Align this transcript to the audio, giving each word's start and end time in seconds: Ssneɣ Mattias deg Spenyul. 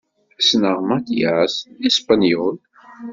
Ssneɣ 0.39 0.77
Mattias 0.89 1.55
deg 1.81 1.93
Spenyul. 1.97 2.55